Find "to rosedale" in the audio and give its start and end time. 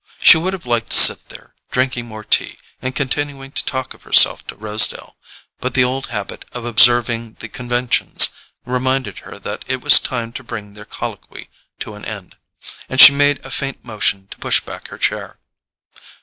4.47-5.15